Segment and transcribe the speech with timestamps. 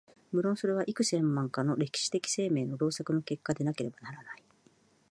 [0.31, 4.43] 無論それは幾千万年かの歴史的生命の労作の結果でなければならない。